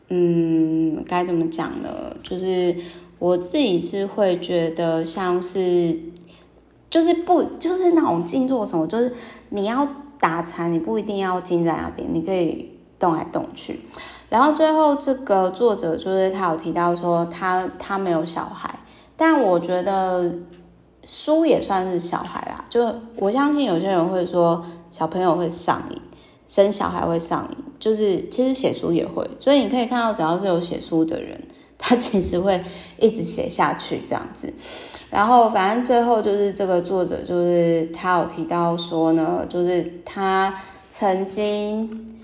[0.07, 1.89] 嗯，该怎么讲呢？
[2.23, 2.73] 就是
[3.19, 5.97] 我自己是会觉得像是，
[6.89, 9.13] 就是不，就是那种静坐什么，就是
[9.49, 9.87] 你要
[10.19, 13.81] 打禅，你不一定要静在那边，你可以动来动去。
[14.29, 18.79] 然后最后这个作者就是他有提到说他，他他没有小孩，
[19.17, 20.31] 但我觉得。
[21.03, 25.99] 书也算是小孩啦，就我相信有些人会说小朋友会上瘾，
[26.47, 31.41] 生小孩会上瘾，就是其实写书也会，所以你可以看到只要是有写书的人，
[31.77, 32.63] 他其实会
[32.99, 34.53] 一直写下去这样子。
[35.09, 40.53] 然后反正最后就是这个作者就是他有提到说呢，就是他
[40.89, 42.19] 曾经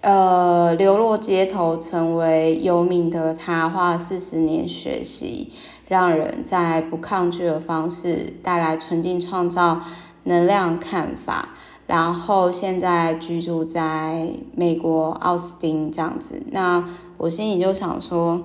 [0.00, 5.52] 呃流落街头，成为游民的他，花了四十年学习。
[5.88, 9.80] 让人在不抗拒的方式带来纯净创造
[10.24, 11.50] 能量看法，
[11.86, 16.42] 然后现在居住在美国奥斯汀这样子。
[16.50, 16.84] 那
[17.16, 18.42] 我心里就想说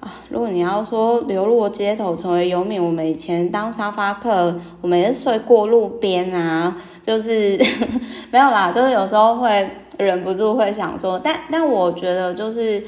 [0.00, 7.56] 啊，如果你要说流落街头成为游民，我们以前当沙发客，我们也睡过路边啊，就是
[8.30, 12.82] 没有啦，就是有时候会忍不住会想说，但但我觉得就是。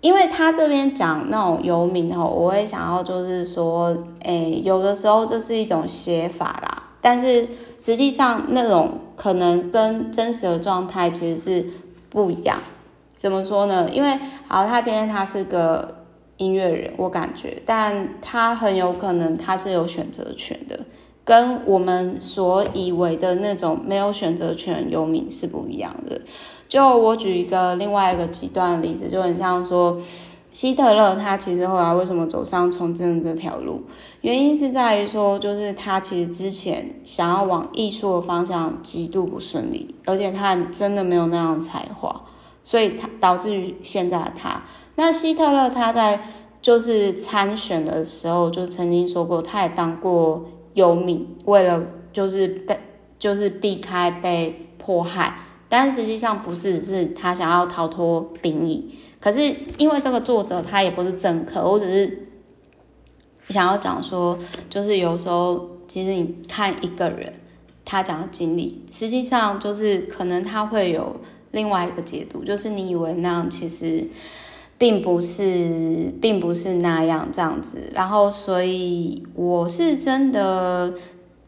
[0.00, 7.48] 因为他这边讲那种游民吼，我会想要就是说，诶，有的时候这是一种写法啦，但是
[7.84, 11.66] 实际上那种可能跟真实的状态其实是
[12.08, 12.58] 不一样。
[13.14, 13.90] 怎么说呢？
[13.92, 14.18] 因为
[14.48, 16.06] 好，他今天他是个
[16.38, 20.80] 音乐人，我感觉，但他很有可能他是有选择权的，
[21.26, 26.22] 跟我们所以为的那种没有选择权游民是不一样的。
[26.66, 30.00] 就我举一个另外一个极端的例子，就很像说，
[30.54, 33.82] 希特勒他其实后来为什么走上从政这条路？
[34.20, 42.22] 原因是在于说，就是他其实之前想要往艺术的方向极度不顺利，而且他真的没有那样才华，
[42.62, 44.62] 所以他导致于现在的他。
[44.94, 46.20] 那希特勒他在
[46.62, 50.44] 就是参选的时候就曾经说过，他也当过
[50.74, 51.82] 游民，为了
[52.12, 52.78] 就是被
[53.18, 55.36] 就是避开被迫害。
[55.68, 58.94] 但实际上不是，是他想要逃脱兵役。
[59.24, 59.40] 可是
[59.78, 62.28] 因为这个作者他也不是政客，我只是
[63.48, 67.32] 想要讲说，就是有时候其实你看一个人
[67.86, 71.16] 他讲的经历，实际上就是可能他会有
[71.52, 74.06] 另外一个解读，就是你以为那样其实
[74.76, 77.78] 并不是，并不是那样这样子。
[77.94, 80.92] 然后所以我是真的。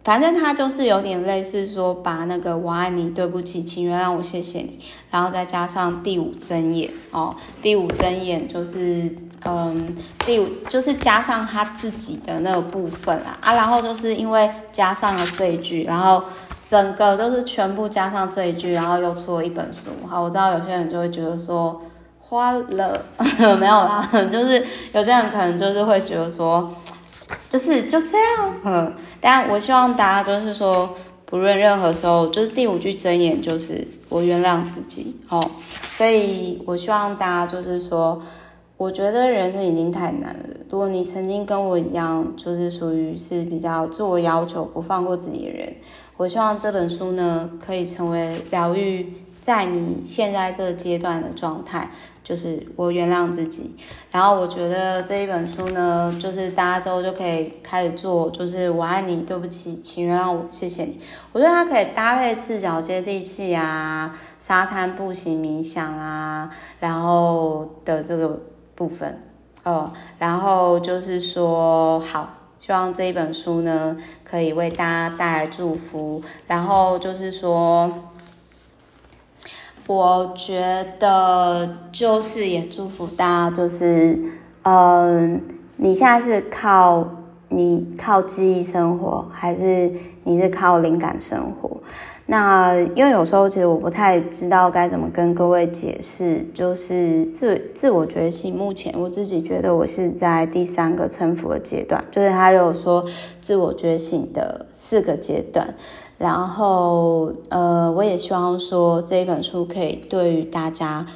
[0.07, 4.79] 反正他就是有点类似说，把那个“我爱你”“对不起”“请原谅我”“谢谢你”，
[5.11, 7.35] 然后再加上第五真言哦。
[7.61, 9.11] 第五真言就是，
[9.45, 13.53] 嗯，第五就是加上他自己的那个部分啦啊。
[13.55, 16.23] 然后就是因为加上了这一句，然后
[16.65, 19.91] 整个就是全部加上这一句，然后又出了一本书。
[20.09, 21.83] 好，我知道有些人就会觉得说，
[22.21, 23.05] 花了，
[23.59, 26.73] 没有啦，就是有些人可能就是会觉得说，
[27.49, 35.41] 就是就这样，嗯，但我希望大家就是说，不论任何时候，就是第五句真言就是我原谅自己，哦，
[35.97, 38.22] 所以我希望大家就是说。
[38.79, 40.45] 我觉得人生已经太难了。
[40.68, 45.74] 如果你曾经跟我一样，就是属于是比较自我要求、不放过自己的人，
[46.18, 49.11] 我希望这本书呢，可以成为疗愈
[49.41, 51.91] 在你现在这个阶段的状态，
[52.27, 53.77] 就是我原谅自己。
[54.11, 61.01] 然后我觉得这一本书呢，就是大家之后就可以开始做，就是我爱你，对不起，请原谅我，谢谢你。
[61.31, 66.51] 我觉得它可以搭配赤脚接地气啊，沙滩步行冥想啊，
[66.81, 68.43] 然后的这个。
[68.77, 69.22] 部分
[69.64, 72.29] 哦，然后就是说，好，
[72.61, 76.22] 希望这一本书呢，可以为大家带来祝福。
[76.47, 77.91] 然后就是说，
[79.89, 84.18] 我觉得就是也祝福大家，就是
[84.62, 85.41] 嗯，
[85.76, 87.07] 你现在是靠
[87.49, 89.93] 你靠记忆生活，还是
[90.24, 91.80] 你是靠灵感生活？
[92.28, 98.53] 那因为有时候其实我不太知道该怎么跟各位解释，就是自自我觉醒。
[98.53, 103.05] 目前我自己觉得我是在第三个臣服的阶段，就是他有说
[103.41, 105.72] 自我觉醒的四个阶段。
[106.19, 111.07] 然后呃，我也希望说这一本书可以对于大家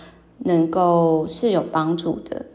[0.40, 2.46] 能够是有帮助的。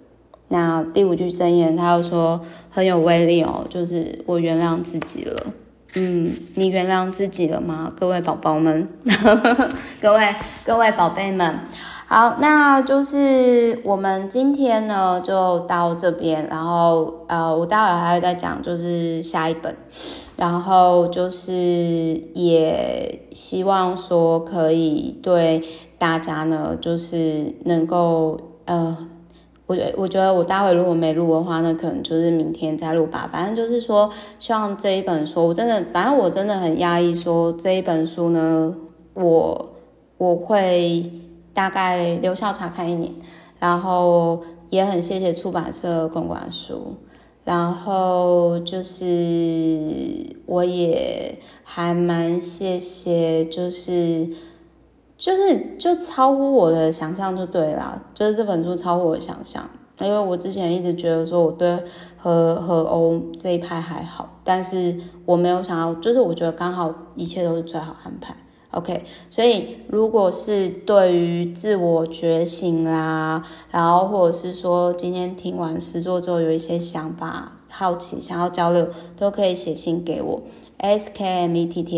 [0.49, 2.39] 那第五句真言，他又说
[2.69, 5.43] 很有威力哦，就是我原谅自己了。
[5.95, 8.87] 嗯，你原谅自己了吗，各位宝宝们？
[9.99, 11.59] 各位各位宝贝们，
[12.05, 19.73] 好，那就是我们今天呢就到这边，然后呃，我待会还会再讲，就是下一本，
[20.37, 21.53] 然后就是
[22.33, 25.63] 也希望说可以对
[25.97, 29.09] 大家呢，就是能够呃。
[29.67, 33.27] 我觉我觉得我待会如果没录的话，那可能就是明天再录吧。
[33.33, 34.07] 反正就是说，
[34.37, 38.75] 希望这一本书，我真的，反正我真的很压抑，说这一本书呢，
[39.15, 39.69] 我
[40.19, 41.11] 我会
[41.51, 43.11] 大概留校查看一年，
[43.57, 46.93] 然后也很谢谢出版社公关书，
[47.45, 54.27] 然后就是我也还蛮谢谢，就是。
[55.17, 59.67] 就是就超乎我的想象就对了，就是这本书超乎我想象，
[60.01, 61.79] 因为我之前一直觉得说我对
[62.17, 64.93] 和和欧这一派还好，但是
[65.25, 68.35] 我没有想到，就是我觉得刚好一切都是最好安排。
[68.75, 80.41] OK，所以如果是对于自我觉醒啦，然后或者是说今天听完实作之后有一些想法、好奇想要交流，都可以写信给我。
[80.77, 81.89] ，skmettlife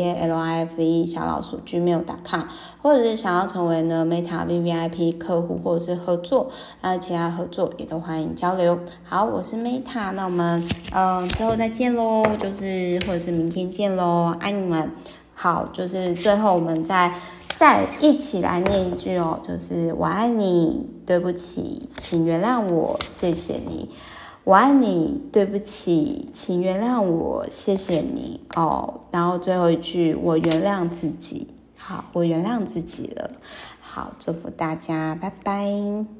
[1.05, 2.41] 小老鼠 gmail.com，
[2.81, 6.51] 或者是想要成为呢 Meta V V I P 客户，或者是合作，
[6.81, 8.77] 那其他合作也都欢迎交流。
[9.03, 10.63] 好，我是 Meta，那我们
[10.93, 14.91] 嗯之后再见喽，就是或者是明天见喽，爱你们。
[15.39, 17.13] 好，就是最后我们再
[17.55, 23.87] 再一起来念一句哦，就是我爱你，对不起，请原谅我，谢谢你。
[24.43, 29.01] 我爱你，对不起，请原谅我，谢谢你哦。
[29.11, 31.47] 然后最后一句，我原谅自己。
[31.77, 33.29] 好，我原谅自己了。
[33.79, 36.16] 好，祝福大家，拜拜。